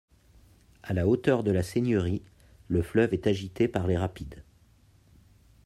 [0.81, 2.23] À la hauteur de la seigneurie,
[2.69, 4.41] le fleuve est agité par les rapides.